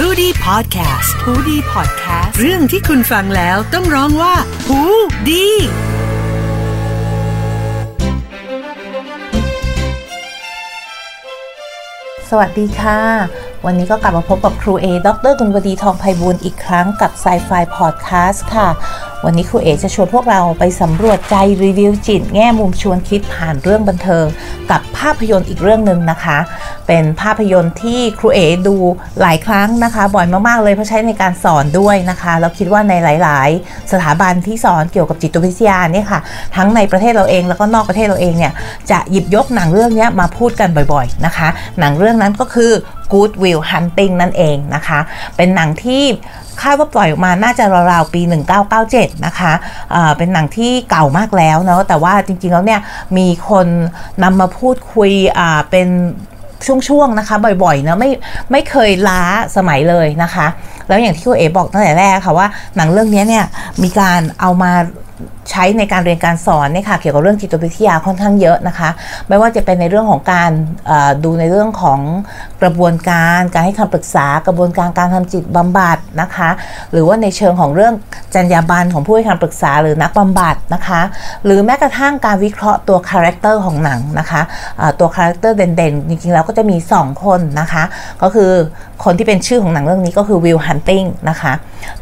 [0.00, 4.34] h o ดี้พอดแคสต์ฮูดี้พอดแคสต์เรื่องที่คุณฟังแล้วต้องร้องว่า
[4.66, 4.80] หู
[5.28, 5.46] ดี
[12.30, 13.00] สวัสดีค่ะ
[13.66, 18.68] วันนี้ก็กลับมาพบกับครูเอ ดรกุลวดีทองไพบูลย์อีกครั้งกับ s ซไฟพอดแคสต์ค่ะ
[19.24, 24.24] วันนี้ครูเอจะชวนพวกเราไปสำรวจใจรีวิวจิต แง่มุมชวนคิดผ่านเรื่องบันเทิง
[24.70, 26.38] กับภาพยนตร์อีกเรื่องหนึ่งนะคะ
[26.86, 28.76] เป็นภาพยนตร์ที่ครูเอดู
[29.20, 32.92] หลายครั้งนะคะ บ่อยมากๆเลยเพราะใช้ในการสอนด้วยนะคะแล้วคิดว่าใน
[33.22, 36.20] หลาย ๆ สถาบันที่สอนเกี่ยวกับจิตวิทยาเนี่ยค่ะ
[36.56, 38.52] ทั้งในประเทศเราเองแล้วก็นอกประเทศเราเองเนี่ย
[38.90, 41.48] จะหยิบยกหนังเรื่องนี้มาพูดกันบ่อย ๆ นะคะ
[41.78, 42.72] หนังเรื่องนั้นก็คือ
[43.12, 45.00] Good Will Hunting นั่นเองนะคะ
[45.36, 46.04] เป็นหนังที่
[46.62, 48.22] คาดว่าปล่อยออกมาน่าจะราวๆปี
[48.72, 52.80] 1997 นะคะะเป็นหนังที่เก่ามากแล้วเนาะแต่ว่าจริงๆแล้วเนี่ย
[53.16, 53.66] มีคน
[54.22, 55.10] นำมาพูดคุย
[55.70, 55.88] เป็น
[56.88, 58.10] ช่วงๆนะคะบ่อยๆเนะไม่
[58.52, 59.22] ไม่เคยล้า
[59.56, 60.46] สมัยเลยนะคะ
[60.88, 63.44] แล้วอย่างที่คุณเอ๋บอกตั้งแต่แรกค่ะว่าหนังเรื่องนี้เนี่ย
[63.82, 64.72] มีการเอามา
[65.50, 68.90] ใช้ในการเรียนการสอนเนี่ยค่ะเกี่ยวกับเรื่องจิตวิทยาค่อนข้างเยอะนะคะ
[69.28, 70.50] ไม่ว่าจะเป็นในเรื่องของการ
[71.24, 72.00] ดูในเรื่องของ
[72.62, 76.50] กระบวนการการให้คำปรึกษากระบวนการการทำจิตบำบัดนะคะ
[76.92, 77.94] หรือว่าในเชิงของเรื่อง
[78.34, 81.00] จรรยาบรรณของผู้ให้คำปรึกษาหรือนักบำบัดนะคะ
[81.44, 84.40] หรือแม้กระทั่งการวิเคราะห์ตัว character ของหนังนะคะ
[84.98, 87.82] ตัว character เด่นๆจริงๆแล้วก็จะมี 2 คนนะคะ
[88.22, 88.50] ก็คือ
[89.04, 91.52] คนที่เป็นชื่อของหนังเรื่องนี้ก็คือวิลฮันติงนะคะ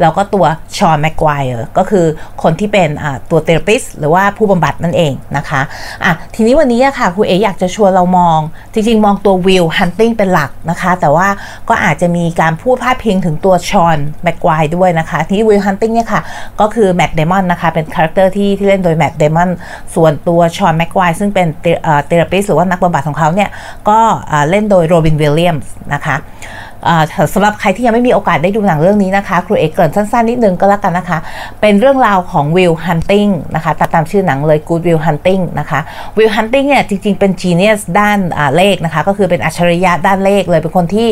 [0.00, 0.44] แล้วก็ตัว
[0.76, 1.42] ชอนแม็กควาย
[1.78, 2.04] ก็คือ
[2.42, 2.88] คนที่เป็น
[3.30, 5.60] ตัว therapist หรือว่าผู้บำบัดนั่นเองนะคะ
[6.04, 8.38] อะทีนี้วันนี้ค่ะครูเออยากจะชวนเรามอง
[8.72, 11.28] จริง ๆ มองตัววิลฮันติงเป็นหลักนะคะ แต่ว่า
[11.68, 16.20] ก็อาจจะมีการพูดพาดพิงถึงตัวชอนแม็กควายด้วยนะคะที่วิลฮันติงเนี่ยค่ะ
[16.60, 19.50] ก็คือแมตต์เดมอนนะคะเป็น character ที่ที่เล่นโดยแมตต์เดมอน
[19.94, 21.46] ส่วนตัวชอนแม็กควายซึ่งเป็น
[22.06, 23.50] therapist หรือว่านักบำบัดของเขาเนี่ย
[23.88, 23.98] ก็
[24.50, 26.16] เล่นโดยโรบินวิลเลียมส์นะคะ
[27.34, 31.18] สำหรับใครที่ยังไม่มีโอกาสได้ดูหนังเรื่องนี้นะคะ ครูเอเกริ่นสั้นๆนิดนึงก็แล้วกันนะคะ
[31.60, 35.80] เป็นเรื่องราวของวิลฮันติงนะคะตามชื่อหนังเลย Good Will Hunting นะคะ
[36.18, 38.18] วิลฮันติงเนี่ยจริง ๆ เป็น genius ด้าน
[38.56, 41.08] เลขนะคะ ก็คือเป็นอัจฉริยะด้านเลขเลยเป็นคนที่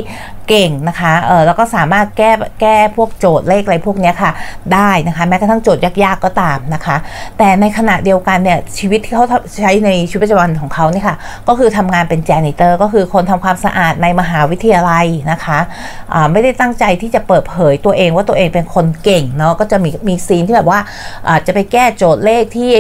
[0.49, 4.31] เก่งนะคะเออแล้วก็สามารถแก้แก้พวกโจทย์เลขอะไรพวกนี้ค่ะ
[4.75, 6.97] ได้นะคะแม้กระทั่งโจทย์ยากๆก็ตามนะคะ
[7.39, 9.27] แต่ในขณะเดียวกันเนี่ยชีวิตที่เขา
[9.61, 11.17] ใช้ในชีวิตประจำวันของเขาเนี่ยค่ะ
[11.49, 15.59] ก็คือทำงานเป็นแจนิเตอร์ก็คือคนทำความสะอาดในมหาวิทยาลัยนะคะ
[16.33, 20.81] ไม่ได้ตั้งใจที่จะเปิดเผยตัวเองว่าตัวเองเป็นคนเก่งเนาะก็จะมีมีซีนที่แบบว่า
[21.47, 22.71] จะไปแก้โจทย์เลขที่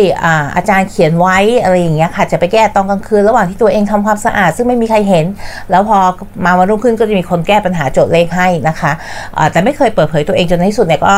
[0.56, 5.26] อาจารย์เขียนไว้อะไรอย่างเงี้ยค่ะจะไปแก้ตอนกลางคืนระหว่างที่ตัวเองทำความสะอาด ซึ่งไม่มีใครเห็น
[5.70, 5.98] แล้วพอ
[6.44, 8.92] มาวันรุ่งขึ้นก็จะมีคนแก้ปัญหาโจทย์เลขให้นะคะ
[9.52, 11.14] แต่ไม่เคยเปิดเผยตัวเองจนในที่สุดเนี่ยก็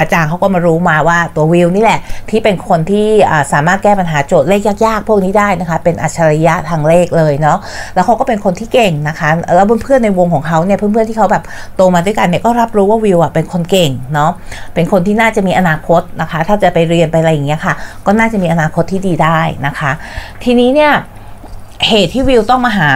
[0.00, 2.00] อาจารย์เขาก็มารู้มาว่าตัววิวนี่แหละ
[2.30, 3.06] ที่เป็นคนที่
[3.52, 7.58] สามารถแก้ปัญหาโจทย์เลขยากๆ พวกนี้ได้นะคะ เป็นอัจฉริยะทางเลขเลยเนาะ
[7.94, 11.44] แล้วเขาก็เป็นคนที่เก่งนะคะ แล้วเพื่อนๆในวงของเขาเนี่ยเพื่อนๆที่เขาแบบ
[11.76, 14.30] โตมาด้วยกันเนี่ยก็รับรู้ว่าวิวอะเป็นคนเก่งเนาะ
[14.74, 17.74] เป็นคนที่น่าจะมีอนาคตนะคะ ถ้าจะไปเรียนไปอะไรอย่างเงี้ยค่ะ
[18.06, 19.90] ก็น่าจะมีอนาคตที่ดีได้นะคะ
[20.44, 20.92] ทีนี้เนี่ย
[21.88, 22.88] เหตุที่วิลต้องมาหา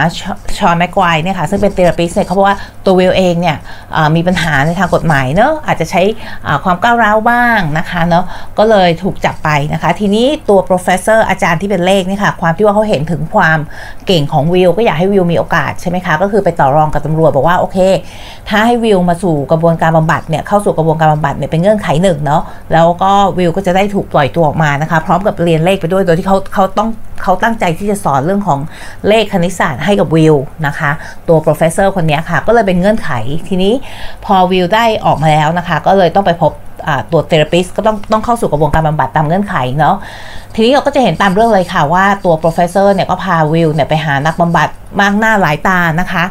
[0.57, 3.57] ชอนแม็กวเนี่ยค่ะซึ่งเป็นเทอราปิสเนี่ยเขาบอกว่าตัววิลเองเนี่ย
[4.15, 6.01] มีปัญหาในทางกฎหมายเนอะอาจจะใช้
[6.63, 8.25] ความก้าวร้าวบ้างนะคะเนาะ
[8.57, 13.59] ก็เลยถูกจับไปนะคะ ทีนี้ตัว professor อาจารย์ที่เป็นเลขนี่ค่ะความที่ว่าเขาเห็นถึงความ
[14.07, 17.77] เก่งของวิลก็อยากให้วิลมีโอกาสใช่ไหมคะก็คือไปต่อรองกับตำรวจบอกว่าโอเค
[18.49, 22.41] ถ้าให้วิลมาสู่กระบวนการบำบัดเนี่ยเข้าสู่กระบวนการบำบัดเนี่ยเป็นเงื่อนไขหนึ่งเนาะ
[22.73, 26.89] แล้วก็วิลก็จะได้ถูกปล่อยตัวออกมานะคะพร้อมกับเรียนเลขไปด้วยโดยที่เขาเขาต้อง
[27.23, 28.59] เขาตั้งใจที่จะสอนเรื่องของ
[29.07, 30.35] เลขคณิตศาสตร์ให้กับวิล
[30.67, 30.91] นะคะ
[31.27, 33.11] ตัว professor คนนี้ค่ะ ก็เลยเป็นเงื่อนไข
[33.47, 33.73] ทีนี้
[34.25, 36.51] พอวิลได้ออกมาแล้วนะคะ ก็เลยต้องไปพบ
[37.11, 39.95] ตัว therapist ก็ต้องต้องเข้าสู่กระบวนการบำบัดตามเงื่อนไขเนาะ
[40.55, 44.69] ทีนี้เราก็จะเห็นตามเรื่องเลยค่ะว่าตัว professor เนี่ยก็พาวิลเนี่ยไปหานักบำบัด
[45.01, 46.23] มากหน้าหลายตานะคะ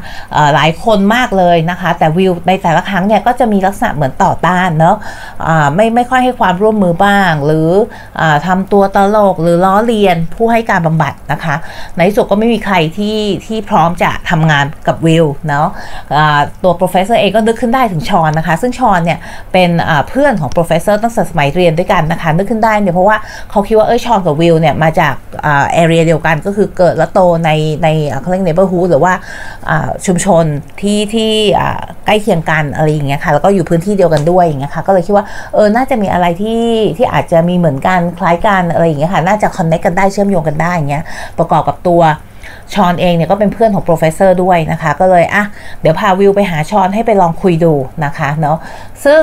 [0.55, 4.97] หลายคนมากเลยนะคะ แต่วิวในแต่ละครั้งเนี่ยก็จะมีลักษณะเหมือนต่อต้านเนาะ
[5.75, 7.71] ไม่ไม่ค่อยให้ความร่วมมือบ้าง หรือ
[8.21, 11.55] อทำตัวตลกหรือล้อเลียนผู้ให้การบำบัดนะคะ
[11.97, 15.69] ในที่สุดก็ไม่มีใครที่ที่พร้อมจะทำงานกับวิลเนาะ
[16.65, 19.19] ตัว professor เองก็นึกขึ้นได้ถึงชอนนะคะ ซึ่งชอนเนี่ย
[19.53, 19.71] เป็น
[20.09, 23.17] เพื่อนของ professor ตั้งแต่สมัยเรียนด้วยกันนะคะ นึกขึ้นได้เนี่ยเพราะว่า
[23.50, 25.15] เขาคิดว่าเออชอนกับวิลเนี่ยมาจาก
[25.73, 27.50] area เดียวกันก็คือเกิดและโตใน
[27.83, 27.88] ใน
[28.21, 29.12] เขาเรียก neighborhood หรือว่า
[30.06, 30.45] ชุมชน
[30.81, 31.31] ที่ที่
[32.06, 35.25] ใกล้เคียงกันอะไรอย่างเงี้ยค่ะแล้วก็อยู่พื้นที่เดียวกันด้วยอย่างเงี้ยค่ะก็เลยคิดว่า
[35.55, 36.62] เออน่าจะมีอะไรที่
[36.97, 41.05] ที่อาจจะมีเหมือนกันคล้ายกันอะไรอย่างเงี้ยค่ะน่าจะ connect กันได้เชื่อมโยงกันได้อย่างเงี้ย
[41.39, 42.03] ประกอบกับตัว
[42.75, 45.45] ชอนเองเนี่ยก็เป็นเพื่อนของ professor ด้วยนะคะ ก็เลยอะ
[45.81, 47.75] เดี๋ยวพาวิลไปหาชอนให้ไปลองคุยดู
[48.05, 48.59] นะคะเนาะ
[49.05, 49.21] ซึ่ง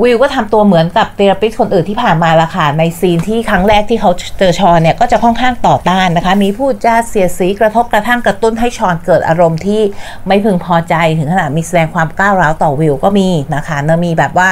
[0.00, 9.80] วิลก็ทำตัวเหมือนกับ therapist คนอื่นที่ผ่านมาละค่ะ ใน scene ที่ครั้งแรกที่เขาเจอชอนเนี่ย ก็จะค่อนข้างต่อต้านนะคะ มีพูดจาเสียสีกระทบกระทั่งกระตุ้นให้ชอนเกิดอารมณ์ที่
[10.26, 14.48] ไม่พึงพอใจถึงขนาดมีแสดงความก้าวร้าวต่อวิวก็มีนะคะเนอะมีแบบว่า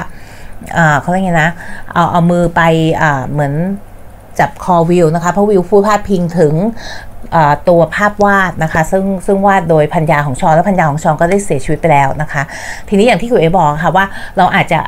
[1.00, 1.50] เขาเรียกไงนะ
[1.94, 2.60] เอาเอามือไป
[3.30, 3.52] เหมือน
[4.38, 6.52] จับคอวิวนะคะเพราะวิวพูดพาดพิงถึง
[7.68, 12.42] ตัวภาพวาดนะคะ ซึ่งซึ่งวาดโดยพัญญาของชอนและพัญญาของชอนก็ได้เสียชีวิตไปแล้วนะคะ
[12.88, 14.04] ทีนี้อย่างที่คุณเอบอกค่ะว่า
[14.38, 14.80] เราอาจจะ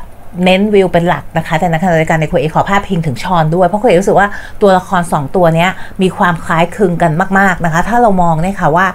[0.44, 4.29] เน้นวิลเป็นหลักนะคะ แต่ในขณะเดียวกันในคุยเอขอภาพพิงถึงชอนด้วย เพราะครูเอรู้สึกว่า
[4.62, 5.67] ตัวละคร 2 ตัวนี้
[6.02, 8.87] มีความคล้ายคลึงกันมาก ๆนะคะ ถ้าเรามองเนี่ยค่ะว่า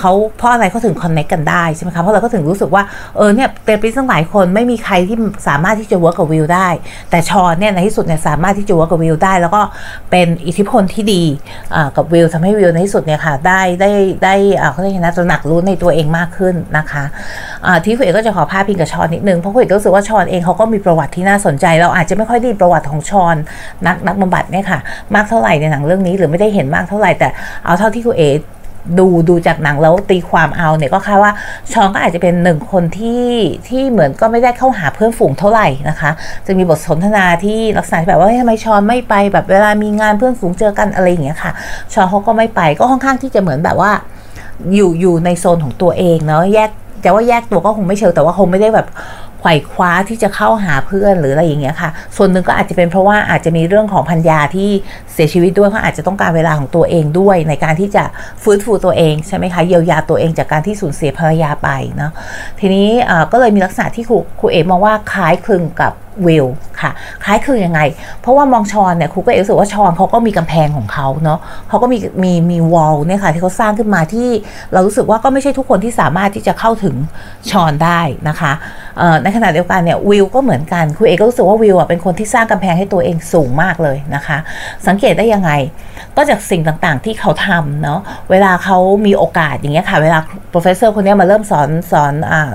[0.00, 2.82] เขาเพราะอะไรเขาถึง connect กันได้ใช่ไหมคะเพราะเราก็ถึงรู้สึกว่า
[3.16, 5.16] เออเนี่ย therapist ตั้งหลายคนไม่มีใครที่
[5.48, 6.68] สามารถที่จะ work กับวิลได้
[7.10, 9.60] แต่ชอนเนี่ยในที่สุดเนี่ยสามารถที่จะ work กับวิลได้ แล้วก็
[10.10, 11.22] เป็นอิทธิพลที่ดี
[11.96, 13.90] กับวิลทำให้วิลในที่สุดเนี่ยค่ะได้ได้
[14.24, 14.34] ได้
[14.72, 17.04] เขาเรียกนะตระหนักรู้ในตัวเองมากขึ้นนะคะ
[17.84, 23.36] ที่คุยเอก็จะขอภาพพิงกับชอนนิดนึงเพราะคุยเอก็รู้สึกว่าชอนเองเขาก็มีประวัติที่น่าสนใจ เราอาจจะไม่ค่อยได้ประวัติของชอน
[23.86, 24.78] นักนักบำบัดเนี่ยค่ะ
[25.14, 27.28] มากเท่าไหร่ในหนังเรื่องนี้ หรือไม่ได้เห็นมากเท่าไหร่แต่
[27.64, 28.24] เอาเท่าที่คุณเอ
[28.98, 31.32] ดูดูจากหนังแล้วตีความเอาเนี่ยก็ค่ว่า
[31.72, 33.28] ชองก็อาจจะเป็นหนึ่งคนที่
[33.68, 36.10] ที่เหมือนก็ไม่ได้เข้าหาเพื่อนฝูงเท่าไหร่นะคะ
[36.46, 41.52] จะมีบทสนทนาที่ลักษณะแบบว่าทำไมชอนไม่ไปแบบเวลามีงานเพื่อนฝูงเจอกันอะไรอย่างเงี้ยค่ะ
[41.92, 43.92] ชอนเขาก็ไม่ไปก็ค่อนข้างที่จะเหมือนแบบว่า
[44.74, 46.70] อยู่อยู่ในโซนของตัวเองเนาะแยก
[47.04, 48.86] จะว่าแยกตัวก็คงไม่เชิงแต่ว่าคงไม่ได้แบบ
[49.42, 54.70] ไขว่คว้าที่จะเข้าหาเพื่อนหรืออะไรอย่างเงี้ยค่ะ ส่วนหนึ่งก็อาจจะเป็นเพราะว่าอาจจะมีเรื่องของพัญญาที่
[55.12, 58.04] เสียชีวิตด้วยเขาอาจจะต้องการเวลาของตัวเองด้วย ในการที่จะ
[58.42, 62.12] ฟื้นฟูตัวเองใช่ไหมคะเยียวยาตัวเองจากการที่สูญเสียภรรยาไปเนาะ
[62.60, 62.88] ทีนี้
[63.32, 65.92] ก็เลยมีลักษณะที่ครูครูเอ๋มองว่าคล้ายคลึงกับ
[66.26, 66.46] วิล
[66.80, 66.90] ค่ะ
[67.24, 67.80] คล้ายคือยังไง
[68.20, 71.38] เพราะว่ามองชอนเนี่ยครูก็รู้สึกว่าชอนเขาก็มีกำแพงของเขาเนาะ
[71.68, 74.28] เขาก็มีมีมีวอลเนี่ยค่ะที่เขาสร้างขึ้นมาที่
[74.72, 76.94] เรารู้สึกว่าก็ไม่ใช่ทุกคนที่สามารถที่จะเข้าถึง
[77.50, 78.52] ชอนได้นะคะ
[79.22, 84.38] ในขณะเดียวกันเนี่ยวิลก็เหมือนกันครูเอก็รู้สึกว่าวิลอะเป็นคนที่สร้างกำแพงให้ตัวเองสูงมากเลยนะคะ
[84.86, 85.50] สังเกตได้ยังไง
[86.16, 88.00] ก็จากสิ่งต่างๆที่เขาทำเนาะ
[88.30, 90.18] เวลาเขามีโอกาสอย่างเงี้ยค่ะเวลา
[90.52, 92.52] professor คนนี้มาเริ่มสอนสอนอ่า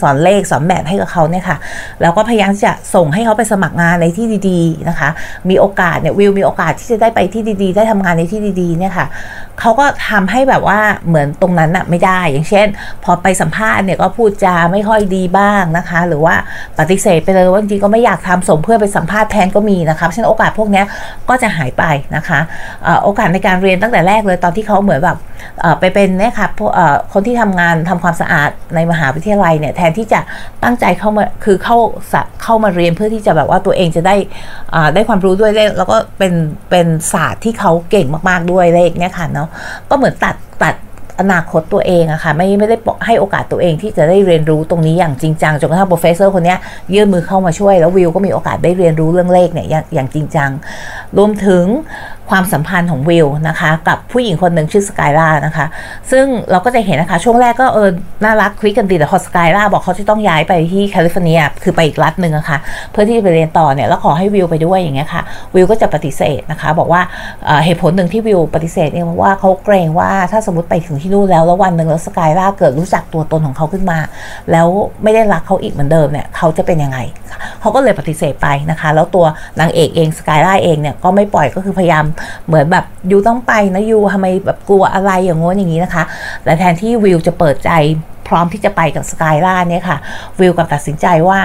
[0.00, 1.56] สอนเลขสอนแบบให้กับเขาเนี่ยค่ะ
[2.00, 5.08] แล้วก็พยายามจะส่งให้เขาไปสมัครงานในที่ดีๆนะคะ
[5.50, 9.06] มีโอกาสเนี่ยวิวมีโอกาสที่จะได้ไปที่ดีๆ ได้ทำงานในที่ดีๆเนี่ยค่ะ
[9.60, 12.66] เขาก็ทำให้แบบว่าเหมือนตรงนั้นอะไม่ได้อย่างเช่น
[13.04, 16.34] พอไปสัมภาษณ์เนี่ยก็พูดจาไม่ค่อยดีบ้างนะคะ หรือว่า
[16.78, 20.82] ปฏิเสธไปเลยว่าจริงก็ไม่อยากทำส่งเพื่อไปสัมภาษณ์แทนก็มีนะคะฉะนั้นโอกาสพวกนี้
[21.28, 21.84] ก็จะหายไป
[22.16, 22.38] นะคะ
[23.04, 25.18] โอกาสในการเรียนตั้งแต่แรกเลยตอนที่เขาเหมือนแบบ
[25.80, 26.48] ไปเป็นเนี่ยค่ะ
[27.12, 30.20] คนที่ทำงานทำความสะอาดในมหาวิทยาลัยเนี่ยทนที่จะ
[30.64, 31.78] ตั้งใจเข้ามาคือเข้า
[32.42, 34.16] เข้ามาเรียนเพื่อที่จะแบบว่าตัวเองจะได้
[34.94, 36.32] ได้ความรู้ด้วยเลขแล้วก็เป็น
[36.70, 39.48] เป็นศาสตร์ที่เขาเก่งมากๆด้วยเลขเนี่ยค่ะเนาะ
[39.90, 40.74] ก็เหมือนตัดตัด
[41.20, 46.54] อนาคตตัวเองอะค่ะไม่ไม่ได้ให้โอกาสตัวเองที่จะได้เรียนรู้ตรงนี้อย่างจริงจังจนกระทั่ง professor คนนี้
[46.94, 50.50] ยื่นมือเข้ามาช่วยแล้ววิลก็มีโอกาสได้เรียนรู้เรื่องเลขเนี่ยอย่างจริงจัง
[51.16, 51.64] รวมถึง
[52.30, 55.66] ความสัมพันธ์ของวิลนะคะ กับผู้หญิงคนหนึ่งชื่อสกายล่านะคะ
[56.10, 57.88] ซึ่งเราก็จะเห็นนะคะ ช่วงแรกก็เออ
[58.24, 62.58] น่ารักคลิกกันดีแต่พอสกายล่าบอกเขาจะต้องย้ายไปที่แคลิฟอร์เนียคือไปอีกรัฐหนึ่งอะคะ่ะ
[62.92, 65.22] เพื่อที่จะไปเรียนต่อเนี่ยแล้วขอให้วิลไปด้วยอย่างเงี้ยค่ะ
[65.54, 67.02] วิลก็จะปฏิเสธนะคะ บอกว่า
[67.64, 73.98] เหตุผลหนึ่งที่วิลปฏิเสธเนี่ยเพราะว่าเขาเกรงว่าถ้าสมมติไปถึงที่นู่นแล้วแล้ววันหนึ่งแล้วสกายล่าเกิดรู้จักตัวตนของเขาขึ้นมา
[74.52, 74.66] แล้ว
[75.02, 76.98] ไม่ได้รักเขาอีกเหมือนเดิมเนี่ยเขาจะเป็นยังไง
[77.60, 79.26] เขาก็เลยปฏิเสธไปนะคะ แล้วตัว
[79.60, 82.04] นางเอกเองสกายล่าเองเนี่ยก็ไม่ปล่อยก็คือพยายาม
[82.46, 86.04] เหมือนแบบยูต้องไปนะยูทำไมแบบกลัวอะไรอย่างง้นอย่างนี้นะคะ
[86.44, 87.70] แต่แทนที่วิวจะเปิดใจ
[88.28, 89.98] พร้อมที่จะไปกับสกายล่าเนี่ยค่ะ
[90.40, 91.40] วิวกับตัดสินใจว่า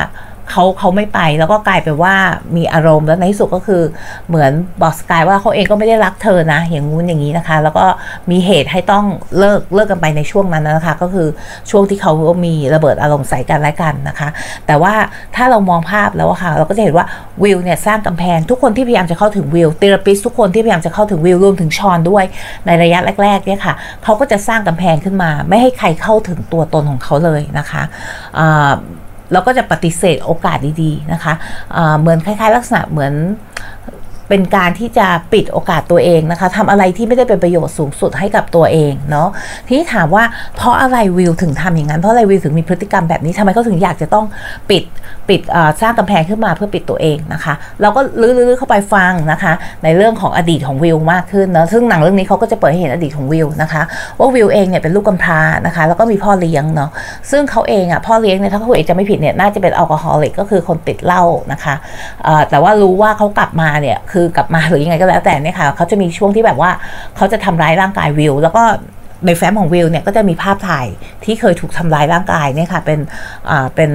[0.49, 2.15] เขาเขาไม่ไปแล้วก็กลายเป็นว่า
[2.55, 3.81] มีอารมณ์แล้วในที่สุดก็คือ
[4.27, 7.85] เหมือนบอกสกายว่าเขาเองก็ไม่ได้รักเธอนะ อย่างงู้นอย่างนี้นะคะ แล้วก็
[8.31, 9.05] มีเหตุให้ต้อง
[9.39, 11.27] เลิกเลิกกันไปในช่วงนั้นนะคะ ก็คือ
[11.69, 12.11] ช่วงที่เขา
[12.45, 14.29] มีระเบิดอารมณ์ใส่กันและกันนะคะ
[14.67, 14.93] แต่ว่า
[15.35, 17.05] ถ้าเรามองภาพแล้วค่ะ เราก็จะเห็นว่า
[17.43, 22.23] วิลเนี่ยสร้างกำแพงทุกคนที่พยายามจะเข้าถึงวิลเทอราปิสทุกคนที่พยายามจะเข้าถึงวิลรวมถึงชอนด้วย
[22.65, 23.73] ในระยะแรกๆเนี่ยค่ะ
[24.03, 27.83] เขาก็จะสร้างกำแพงขึ้นมา ไม่ให้ใครเข้าถึงตัวตนของเขาเลยนะคะ
[29.31, 31.33] เราก็จะปฏิเสธโอกาสดีๆนะคะะ
[31.99, 33.13] เหมือนคล้ายๆ ลักษณะเหมือน
[34.29, 39.27] เป็นการที่จะปิดโอกาสตัวเองนะคะทำอะไรที่ไม่ได้เป็นประโยชน์สูงสุดให้กับตัวเองเนาะ
[39.67, 40.23] ทีนี้ถามว่า
[40.55, 44.25] เพราะอะไรวิวถึงทำอย่างนั้นเพราะอะไรวิวถึงมีพฤติกรรมแบบนี้ทำไมเขาถึงอยากจะต้อง
[44.69, 44.83] ปิด
[45.29, 45.41] ปิด
[45.81, 49.53] สร้างกำแพงขึ้นมาเพื่อปิดตัวเองนะคะ เราก็ลื้อๆเข้าไปฟังนะคะ
[49.83, 53.81] ในเรื่องของอดีตของวิวมากขึ้นเนาะซึ่งหนังเรื่องนี้เขาก็จะเปิดให้เห็นอดีตของวิวนะคะ
[54.17, 56.89] ว่าวิวเองเนี่ยเป็นลูกกำพร้านะคะ แล้วก็มีพ่อเลี้ยงเนาะ
[57.31, 61.75] ซึ่งเขาเองอะพ่อเลี้ยงเนี่ยถ้าเขาเองจะไม่ผิดเนี่ยน่าจะเป็นแอลกอฮอลิกก็คือคนติดเหล้านะคะ
[62.49, 66.71] แต่ว่ารู้ว่าเขากลับมาเนี่ยคือกลับมาหรือยังไงก็แล้วแต่เนี่ยค่ะเขาจะมีช่วงที่แบบว่า
[67.15, 68.63] เขาจะทำร้ายร่างกายวิว แล้วก็
[69.25, 70.87] ในแฟ้มของวิลเนี่ยก็จะมีภาพถ่าย
[71.25, 72.99] ที่เคยถูกทำร้ายร่างกายเนี่ยค่ะเป็น
[73.75, 73.91] เป็น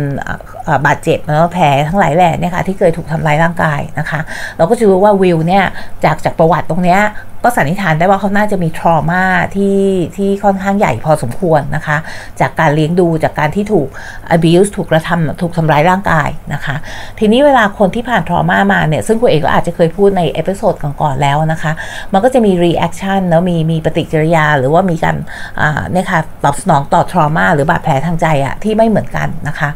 [0.86, 4.20] บาดเจ็บแล้วแผลทั้งหลายแหล่เนี่ยค่ะที่เคยถูกทำร้ายร่างกายนะคะ
[4.56, 5.64] เราก็จะรู้ว่าวิลเนี่ย
[6.04, 7.00] จากจากประวัติตรงเนี้ย
[7.44, 9.24] ก็สันนิษฐานได้ว่าเขาน่าจะมี trauma
[9.56, 9.80] ที่
[10.16, 11.96] ที่ค่อนข้างใหญ่พอสมควรนะคะ
[12.40, 13.88] จากการเลี้ยงดูจากการที่ถูก
[14.36, 16.76] abuse ถูกกระทำถูกทำร้ายร่างกายนะคะ
[17.18, 21.72] ทีนี้เวลาคนที่ผ่าน trauma มาเนี่ย ซึ่งคุณเอกก็อาจจะเคยพูดใน episode ก่อนๆแล้วนะคะ
[22.12, 25.16] มันก็จะมี reaction แล้วมีมีปฏิกิริยาหรือว่ามีการ
[25.60, 29.70] อ่าเนี่ยค่ะตอบสนองต่อทรมาหรือบาดแผลทางใจอะที่ไม่เหมือนกันนะคะ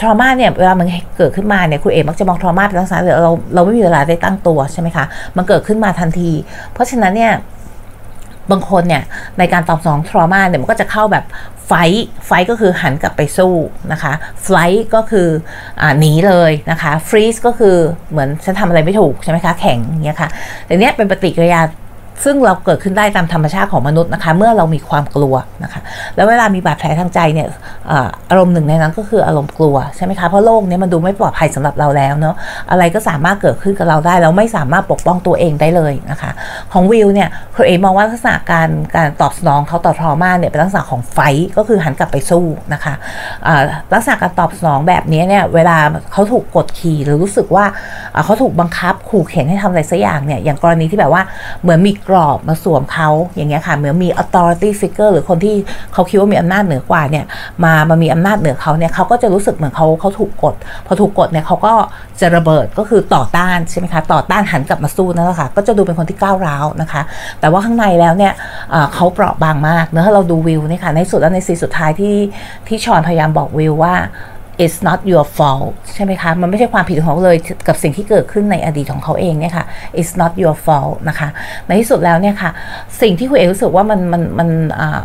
[0.00, 0.86] ทรมาเนี่ยเวลามัน
[1.16, 5.04] เกิดขึ้นมาเนี่ยคุณเอกมักจะมองทรมาเป็นลักษณะเราเราไม่มีเวลาได้ตั้งตัวใช่ไหมคะ
[5.36, 6.30] มันเกิดขึ้นมาทันที
[6.72, 7.34] เพราะราะฉะนั้นเนี่ย
[8.50, 9.02] บางคนเนี่ย
[9.38, 11.24] ในการตอบสนองทรมาเนี่ยมันก็จะเข้าแบบ
[11.66, 11.72] ไฟ
[12.26, 13.54] ไฟก็คือหันกลับไปสู้
[13.92, 14.12] นะคะ
[14.44, 14.50] ไฟ
[14.94, 15.28] ก็คือ
[15.80, 17.76] อหนีเลยนะคะฟรีซก็คือ
[18.10, 20.28] เหมือนฉันทำอะไรไม่ถูกใช่ไหมคะ แข็งอย่างเงี้ยค่ะ
[20.66, 21.60] แต่เนี้ยเป็นปฏิกิริยา
[22.24, 25.80] ซึ่งเราเกิดขึ้นได้ตามธรรมชาติของมนุษย์นะคะ เมื่อเรามีความกลัวนะคะ
[26.16, 27.48] แล้วเวลามีบาดแผลทางใจเนี่ย
[28.30, 32.34] อารมณ์หนึ่งในนั้นก็คืออารมณ์กลัวใช่ไหมคะเพราะโลกนี้มันดูไม่ปลอดภัยสำหรับเราแล้วเนาะ
[32.70, 36.30] อะไรก็สามารถเกิดขึ้นกับเราได้ เราไม่สามารถปกป้องตัวเองได้เลยนะคะ
[36.72, 41.18] ของวิวเนี่ยคุณเอมองว่าลักษณะการการตอบสนองเขาต่อทรมาเนี่ยเป็นลักษณะของไฟ
[41.56, 42.94] ก็คือหันกลับไปสู้นะคะ
[43.94, 45.76] ลักษณะการตอบสนองแบบนี้เนี่ยเวลา
[46.12, 47.64] เขาถูกกดขี่หรือรู้สึกว่า
[48.24, 51.22] เขาถูกบังคับขู่เข็นให้ทำอะไรสักอย่างเนี่ยอย่างกรณีที่แบบว่า
[51.62, 55.56] เหมือนมีกรอบมาสวมเขาอย่างเงี้ยค่ะเหมือนมี authority figure หรือคนที่
[55.92, 57.24] เขาคิดว่ามีอำนาจเหนือกว่าเนี่ย
[57.64, 60.54] มามามีอำนาจเหนือเขาเนี่ยเขาก็จะรู้สึกเหมือนเขาเขาถูกกด
[60.86, 61.72] พอถูกกดเนี่ยเขาก็
[62.20, 67.02] จะระเบิดก็คือต่อต้านใช่ไหมคะต่อต้านหันกลับมาสู้นั่นแหละค่ะก็จะดูเป็นคนที่ก้าวร้าวนะคะ
[67.40, 68.32] แต่ว่าข้างในแล้วเนี่ย
[68.94, 72.16] เขาเปราะบางมากเนะถ้าเราดูวิวนี่ค่ะในสุดแล้วในซีสุดท้ายที่
[72.68, 73.94] ที่ชอนพยายามบอกวิวว่า
[74.62, 77.36] it's not your fault ใช่ไหมคะ มันไม่ใช่ความผิดของเขาเลย
[77.68, 79.64] กับสิ่งที่เกิดขึ้นในอดีตของเขาเองเนี่ยค่ะ
[79.98, 81.28] it's not your fault นะคะ
[81.66, 82.50] ในที่สุดแล้วเนี่ยค่ะ
[83.00, 84.48] สิ่งที่คุณเอรู้สึกว่ามันมันมัน
[84.80, 85.02] อ่า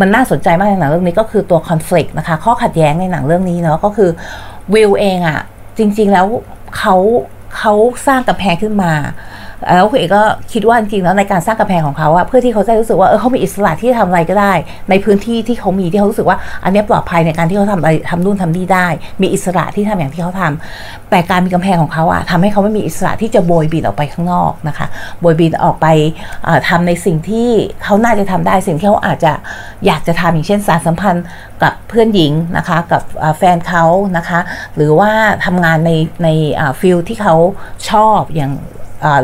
[0.00, 4.10] มันน่าสนใจมากในหนังเรื่องนี้ก็คือตัว conflict นะคะ ข้อขัดแย้งในหนังเรื่องนี้เนาะก็คือ
[4.74, 5.40] วิลเองอะ
[5.78, 6.26] จริง ๆ แล้ว
[6.78, 6.96] เขา
[7.56, 7.74] เขา
[8.06, 8.92] สร้างกำแพงขึ้นมา
[9.66, 10.22] แล้วคุณเอกก็
[10.52, 14.52] คิดว่าจริงๆแล้วในการสร้างกำแพงของเขาอะเพื่อที่เขาจะรู้สึกว่าเออเขามีอิสระที่จะทำอะไรก็ได้
[14.90, 18.86] ในพื้นที่ที่เขามีที่เขารู้สึกว่าอันนี้ปลอดภัยในการที่เขาทำอะไรทำนู่นทำนี่ได้
[19.22, 24.86] มีอิสระที่ทำอย่างที่เขาทำแต่การมีกำแพงของเขาอะทำให้เขาไม่มีอิสระที่จะโบยบินออกไปข้างนอกนะคะ
[25.20, 25.86] โบยบินออกไป
[26.68, 27.48] ทำในสิ่งที่
[27.84, 29.32] เขาน่าจะทำได้สิ่งที่เขาอาจจะ
[29.86, 31.24] อยากจะทำอย่างเช่นสารสัมพันธ์
[31.62, 33.02] กับเพื่อนหญิงนะคะกับ
[33.38, 33.84] แฟนเขา
[34.16, 34.40] นะคะ
[34.76, 35.10] หรือว่า
[35.44, 35.90] ทำงานใน
[36.24, 36.28] ใน
[36.80, 37.34] ฟิลที่เขา
[37.90, 38.52] ชอบอย่าง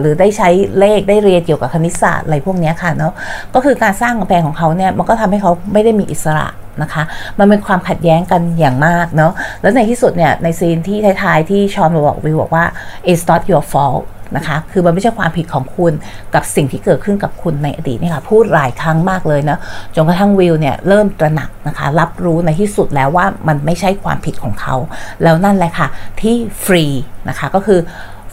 [0.01, 3.13] หรือได้ใช้เลขได้เรียนเกี่ยวกับคณิตศาสตร์อะไรพวกนี้ค่ะเนาะ
[3.55, 6.49] ก็คือการสร้างกำแพงของเขาเนี่ยมันก็ทำให้เขาไม่ได้มีอิสระ
[6.83, 7.03] นะคะ
[7.39, 12.65] มันเป็นความขัดแย้งกันอย่างมากเนาะแล้วในที่สุดเนี่ยในซีนที่ท้ายๆที่ชอนบอกวิวบอกว่า
[13.11, 14.05] it's not your fault
[14.37, 15.93] นะคะคือมันไม่ใช่ความผิดของคุณ
[16.35, 19.59] กับสิ่งที่เกิดขึ้นกับคุณในอดีตนี่ค่ะพูดหลายครั้งมากเลยนะ
[19.95, 24.77] จนกระทั่งวิวเนี่ยเริ่มตระหนักนะคะรับรู้ในที่สุดแล้วว่ามันไม่ใช่ความผิดของเขา
[25.23, 25.89] แล้วนั่นแหละค่ะ
[26.21, 26.85] ที่ฟรี
[27.29, 27.81] นะคะก็คือ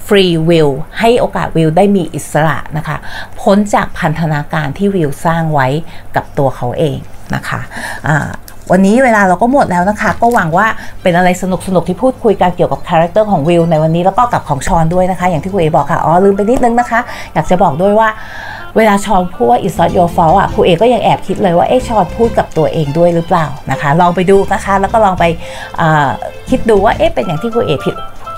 [0.08, 2.98] ฟรีวิลให้โอกาสวิลได้มีอิสระนะคะ
[3.42, 5.68] พ้นจากพันธนาการที่วิลสร้างไว้
[6.16, 6.98] กับตัวเขาเอง
[7.36, 8.18] นะคะะ
[8.72, 10.68] วันนี้เวลาเราก็หมดแล้วนะคะ ก็หวังว่า
[11.02, 17.00] เป็นอะไรสนุกสนุกที่พูดคุยกันเกี่ยวกับ character ของวิลในวันนี้แล้วก็กับของชอนด้วยนะคะ อย่างที่คุณเอบอกค่ะ อ๋อ ลืมไปนิดนึงนะคะ
[17.34, 18.10] อยากจะบอกด้วยว่า
[18.78, 25.24] เวลาชอนพูดว่า it's not your fault อะครูเอก็ยังแอบคิดเลยว่าเอ๊ะชอนพูดกับตัวเองด้วยหรือเปล่านะคะ ลองไปดูนะคะ แล้วก็ลองไป
[26.50, 27.72] คิดดูว่าเอ๊ะเป็นอย่างที่ครูเอ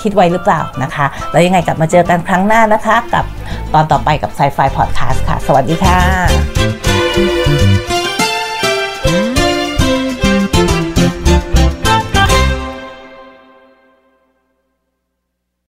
[0.02, 3.26] คิดไว้หรือเปล่านะคะ แล้วยังไงกลับมาเจอกันครั้งหน้านะคะ กับ
[3.74, 7.93] ตอนต่อไปกับ Sci-Fi Podcast ค่ะ สวัสดีค่ะ